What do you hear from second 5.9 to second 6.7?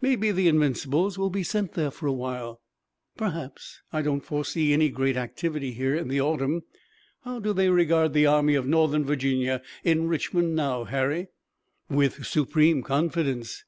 in the autumn.